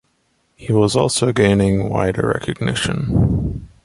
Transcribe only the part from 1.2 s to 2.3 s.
gaining wider